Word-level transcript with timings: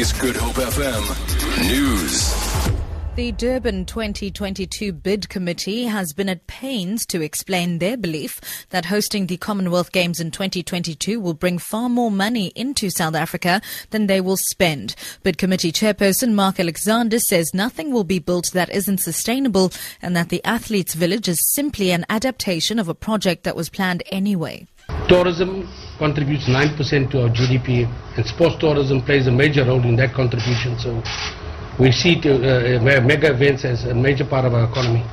Is 0.00 0.14
Good 0.14 0.34
Hope 0.34 0.54
FM 0.54 1.68
News. 1.68 2.34
The 3.16 3.32
Durban 3.32 3.84
2022 3.84 4.94
Bid 4.94 5.28
Committee 5.28 5.84
has 5.84 6.14
been 6.14 6.30
at 6.30 6.46
pains 6.46 7.04
to 7.04 7.20
explain 7.20 7.80
their 7.80 7.98
belief 7.98 8.40
that 8.70 8.86
hosting 8.86 9.26
the 9.26 9.36
Commonwealth 9.36 9.92
Games 9.92 10.18
in 10.18 10.30
2022 10.30 11.20
will 11.20 11.34
bring 11.34 11.58
far 11.58 11.90
more 11.90 12.10
money 12.10 12.46
into 12.56 12.88
South 12.88 13.14
Africa 13.14 13.60
than 13.90 14.06
they 14.06 14.22
will 14.22 14.38
spend. 14.38 14.94
Bid 15.22 15.36
Committee 15.36 15.70
Chairperson 15.70 16.32
Mark 16.32 16.58
Alexander 16.58 17.18
says 17.18 17.52
nothing 17.52 17.92
will 17.92 18.04
be 18.04 18.18
built 18.18 18.52
that 18.52 18.70
isn't 18.70 19.00
sustainable 19.00 19.70
and 20.00 20.16
that 20.16 20.30
the 20.30 20.42
Athletes 20.46 20.94
Village 20.94 21.28
is 21.28 21.46
simply 21.52 21.90
an 21.90 22.06
adaptation 22.08 22.78
of 22.78 22.88
a 22.88 22.94
project 22.94 23.44
that 23.44 23.54
was 23.54 23.68
planned 23.68 24.02
anyway. 24.06 24.66
Tourism 25.08 25.68
contributes 26.00 26.46
9% 26.48 27.10
to 27.10 27.22
our 27.22 27.28
GDP, 27.28 27.86
and 28.16 28.26
sports 28.26 28.56
tourism 28.56 29.02
plays 29.02 29.26
a 29.26 29.30
major 29.30 29.64
role 29.66 29.84
in 29.84 29.96
that 29.96 30.14
contribution. 30.14 30.78
So 30.78 31.02
we 31.78 31.92
see 31.92 32.18
to, 32.22 32.30
uh, 32.32 32.80
mega 32.80 33.30
events 33.32 33.66
as 33.66 33.84
a 33.84 33.94
major 33.94 34.24
part 34.24 34.46
of 34.46 34.54
our 34.54 34.64
economy. 34.64 35.04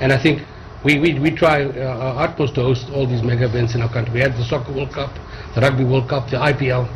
And 0.00 0.12
I 0.12 0.18
think 0.18 0.42
we, 0.82 0.98
we, 0.98 1.18
we 1.20 1.30
try 1.30 1.62
uh, 1.62 1.96
our 1.96 2.24
utmost 2.26 2.56
to 2.56 2.62
host 2.62 2.90
all 2.90 3.06
these 3.06 3.22
mega 3.22 3.44
events 3.44 3.76
in 3.76 3.82
our 3.82 3.92
country. 3.92 4.14
We 4.14 4.20
had 4.20 4.36
the 4.36 4.44
Soccer 4.44 4.72
World 4.72 4.92
Cup, 4.92 5.14
the 5.54 5.60
Rugby 5.60 5.84
World 5.84 6.08
Cup, 6.08 6.28
the 6.28 6.38
IPL, 6.38 6.90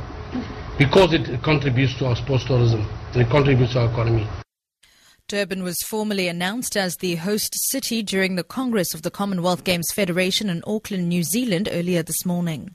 because 0.76 1.14
it 1.14 1.40
contributes 1.44 1.96
to 1.98 2.06
our 2.06 2.16
sports 2.16 2.44
tourism 2.44 2.84
and 3.12 3.22
it 3.22 3.30
contributes 3.30 3.74
to 3.74 3.82
our 3.82 3.90
economy. 3.92 4.26
Durban 5.28 5.62
was 5.62 5.78
formally 5.82 6.26
announced 6.26 6.76
as 6.76 6.96
the 6.96 7.14
host 7.16 7.52
city 7.70 8.02
during 8.02 8.34
the 8.34 8.44
Congress 8.44 8.92
of 8.92 9.02
the 9.02 9.10
Commonwealth 9.10 9.62
Games 9.62 9.86
Federation 9.92 10.50
in 10.50 10.62
Auckland, 10.66 11.08
New 11.08 11.22
Zealand 11.22 11.68
earlier 11.70 12.02
this 12.02 12.24
morning. 12.24 12.74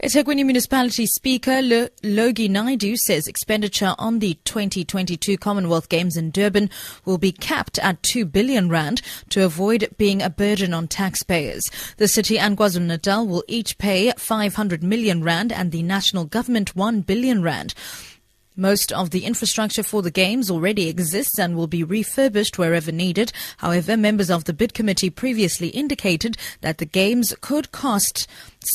eThekwini 0.00 0.46
Municipality 0.46 1.06
Speaker 1.06 1.60
Logie 2.04 2.46
Naidu 2.46 2.96
says 2.96 3.26
expenditure 3.26 3.96
on 3.98 4.20
the 4.20 4.34
2022 4.44 5.36
Commonwealth 5.36 5.88
Games 5.88 6.16
in 6.16 6.30
Durban 6.30 6.70
will 7.04 7.18
be 7.18 7.32
capped 7.32 7.80
at 7.80 8.00
2 8.04 8.24
billion 8.24 8.68
rand 8.68 9.02
to 9.30 9.44
avoid 9.44 9.88
being 9.98 10.22
a 10.22 10.30
burden 10.30 10.72
on 10.72 10.86
taxpayers. 10.86 11.68
The 11.96 12.06
city 12.06 12.38
and 12.38 12.56
KwaZulu-Natal 12.56 13.26
will 13.26 13.42
each 13.48 13.76
pay 13.78 14.12
500 14.16 14.84
million 14.84 15.24
rand 15.24 15.50
and 15.50 15.72
the 15.72 15.82
national 15.82 16.26
government 16.26 16.76
1 16.76 17.00
billion 17.00 17.42
rand. 17.42 17.74
Most 18.60 18.90
of 18.90 19.10
the 19.10 19.24
infrastructure 19.24 19.84
for 19.84 20.02
the 20.02 20.10
games 20.10 20.50
already 20.50 20.88
exists 20.88 21.38
and 21.38 21.54
will 21.54 21.68
be 21.68 21.84
refurbished 21.84 22.58
wherever 22.58 22.90
needed. 22.90 23.30
However, 23.58 23.96
members 23.96 24.30
of 24.30 24.46
the 24.46 24.52
bid 24.52 24.74
committee 24.74 25.10
previously 25.10 25.68
indicated 25.68 26.36
that 26.60 26.78
the 26.78 26.84
games 26.84 27.32
could 27.40 27.70
cost 27.70 28.26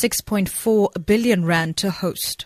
6.4 0.02 1.06
billion 1.06 1.44
rand 1.44 1.76
to 1.78 1.92
host. 1.92 2.46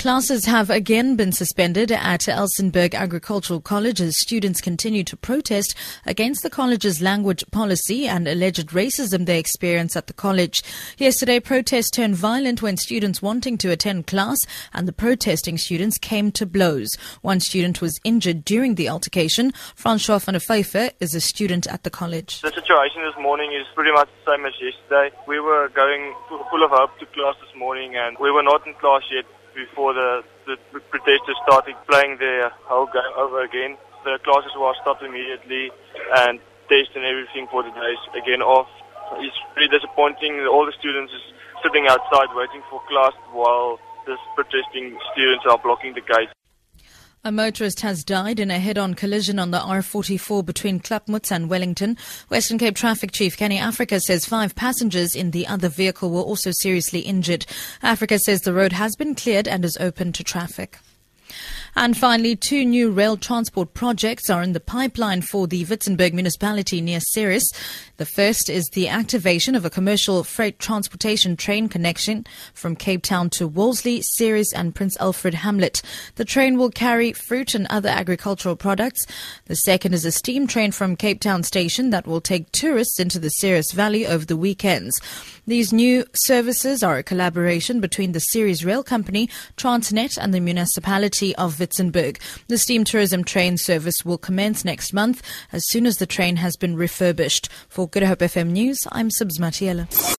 Classes 0.00 0.46
have 0.46 0.70
again 0.70 1.14
been 1.14 1.30
suspended 1.30 1.92
at 1.92 2.20
Elsenburg 2.20 2.94
Agricultural 2.94 3.60
College 3.60 4.00
as 4.00 4.18
students 4.18 4.62
continue 4.62 5.04
to 5.04 5.14
protest 5.14 5.74
against 6.06 6.42
the 6.42 6.48
college's 6.48 7.02
language 7.02 7.44
policy 7.50 8.08
and 8.08 8.26
alleged 8.26 8.70
racism 8.70 9.26
they 9.26 9.38
experience 9.38 9.96
at 9.96 10.06
the 10.06 10.14
college. 10.14 10.62
Yesterday, 10.96 11.38
protests 11.38 11.90
turned 11.90 12.16
violent 12.16 12.62
when 12.62 12.78
students 12.78 13.20
wanting 13.20 13.58
to 13.58 13.70
attend 13.70 14.06
class 14.06 14.38
and 14.72 14.88
the 14.88 14.94
protesting 14.94 15.58
students 15.58 15.98
came 15.98 16.32
to 16.32 16.46
blows. 16.46 16.96
One 17.20 17.38
student 17.38 17.82
was 17.82 18.00
injured 18.02 18.42
during 18.42 18.76
the 18.76 18.88
altercation. 18.88 19.52
Francois 19.74 20.20
van 20.20 20.32
der 20.32 20.40
Pfeiffer 20.40 20.92
is 21.00 21.14
a 21.14 21.20
student 21.20 21.66
at 21.66 21.82
the 21.82 21.90
college. 21.90 22.40
The 22.40 22.52
situation 22.52 23.02
this 23.02 23.20
morning 23.20 23.52
is 23.52 23.66
pretty 23.74 23.92
much 23.92 24.08
the 24.24 24.32
same 24.32 24.46
as 24.46 24.54
yesterday. 24.62 25.14
We 25.28 25.40
were 25.40 25.68
going 25.74 26.14
full 26.30 26.64
of 26.64 26.70
hope 26.70 26.98
to 27.00 27.06
class 27.12 27.34
this 27.42 27.54
morning 27.54 27.96
and 27.96 28.16
we 28.18 28.30
were 28.30 28.42
not 28.42 28.66
in 28.66 28.72
class 28.80 29.02
yet 29.12 29.26
before 29.54 29.94
the, 29.94 30.22
the 30.46 30.56
protesters 30.90 31.38
started 31.46 31.74
playing 31.88 32.18
their 32.18 32.50
whole 32.66 32.86
game 32.86 33.14
over 33.16 33.42
again. 33.42 33.76
The 34.04 34.18
classes 34.24 34.52
were 34.56 34.74
stopped 34.80 35.02
immediately 35.02 35.70
and 36.24 36.40
tests 36.68 36.94
and 36.94 37.04
everything 37.04 37.46
for 37.50 37.62
the 37.62 37.70
days 37.70 38.00
again 38.16 38.40
off. 38.40 38.68
It's 39.18 39.36
really 39.56 39.68
disappointing. 39.68 40.46
All 40.46 40.64
the 40.64 40.76
students 40.78 41.12
is 41.12 41.24
sitting 41.62 41.86
outside 41.86 42.32
waiting 42.34 42.62
for 42.70 42.80
class 42.88 43.12
while 43.32 43.78
the 44.06 44.16
protesting 44.34 44.96
students 45.12 45.44
are 45.46 45.58
blocking 45.58 45.92
the 45.94 46.00
gates. 46.00 46.32
A 47.22 47.30
motorist 47.30 47.80
has 47.80 48.02
died 48.02 48.40
in 48.40 48.50
a 48.50 48.58
head-on 48.58 48.94
collision 48.94 49.38
on 49.38 49.50
the 49.50 49.58
R44 49.58 50.42
between 50.42 50.80
Klapmuts 50.80 51.30
and 51.30 51.50
Wellington. 51.50 51.98
Western 52.30 52.56
Cape 52.56 52.76
Traffic 52.76 53.12
Chief 53.12 53.36
Kenny 53.36 53.58
Africa 53.58 54.00
says 54.00 54.24
five 54.24 54.54
passengers 54.54 55.14
in 55.14 55.32
the 55.32 55.46
other 55.46 55.68
vehicle 55.68 56.10
were 56.10 56.22
also 56.22 56.50
seriously 56.50 57.00
injured. 57.00 57.44
Africa 57.82 58.18
says 58.18 58.40
the 58.40 58.54
road 58.54 58.72
has 58.72 58.96
been 58.96 59.14
cleared 59.14 59.46
and 59.46 59.66
is 59.66 59.76
open 59.78 60.14
to 60.14 60.24
traffic. 60.24 60.78
And 61.76 61.96
finally, 61.96 62.36
two 62.36 62.64
new 62.64 62.90
rail 62.90 63.16
transport 63.16 63.74
projects 63.74 64.28
are 64.28 64.42
in 64.42 64.52
the 64.52 64.60
pipeline 64.60 65.22
for 65.22 65.46
the 65.46 65.64
Witzenberg 65.64 66.12
municipality 66.12 66.80
near 66.80 67.00
Ceres. 67.00 67.50
The 67.96 68.06
first 68.06 68.50
is 68.50 68.68
the 68.70 68.88
activation 68.88 69.54
of 69.54 69.64
a 69.64 69.70
commercial 69.70 70.24
freight 70.24 70.58
transportation 70.58 71.36
train 71.36 71.68
connection 71.68 72.26
from 72.54 72.76
Cape 72.76 73.02
Town 73.02 73.30
to 73.30 73.46
Wolseley, 73.46 74.02
Ceres, 74.02 74.52
and 74.52 74.74
Prince 74.74 74.96
Alfred 74.98 75.34
Hamlet. 75.34 75.82
The 76.16 76.24
train 76.24 76.58
will 76.58 76.70
carry 76.70 77.12
fruit 77.12 77.54
and 77.54 77.66
other 77.70 77.88
agricultural 77.88 78.56
products. 78.56 79.06
The 79.46 79.56
second 79.56 79.94
is 79.94 80.04
a 80.04 80.12
steam 80.12 80.46
train 80.46 80.72
from 80.72 80.96
Cape 80.96 81.20
Town 81.20 81.42
station 81.42 81.90
that 81.90 82.06
will 82.06 82.20
take 82.20 82.50
tourists 82.52 82.98
into 82.98 83.18
the 83.18 83.30
Ceres 83.30 83.72
Valley 83.72 84.06
over 84.06 84.24
the 84.24 84.36
weekends. 84.36 85.00
These 85.46 85.72
new 85.72 86.04
services 86.14 86.82
are 86.82 86.98
a 86.98 87.02
collaboration 87.02 87.80
between 87.80 88.12
the 88.12 88.20
Ceres 88.20 88.64
Rail 88.64 88.82
Company, 88.82 89.28
Transnet, 89.56 90.18
and 90.18 90.34
the 90.34 90.40
municipality 90.40 91.34
of 91.36 91.59
Witzenberg. 91.60 92.18
The 92.48 92.58
steam 92.58 92.82
tourism 92.82 93.22
train 93.22 93.56
service 93.56 94.04
will 94.04 94.18
commence 94.18 94.64
next 94.64 94.92
month 94.92 95.22
as 95.52 95.62
soon 95.68 95.86
as 95.86 95.98
the 95.98 96.06
train 96.06 96.36
has 96.36 96.56
been 96.56 96.74
refurbished. 96.74 97.48
For 97.68 97.86
Good 97.86 98.02
Hope 98.02 98.18
FM 98.18 98.50
News, 98.50 98.78
I'm 98.90 99.10
Subs 99.10 99.38
Matiela. 99.38 99.86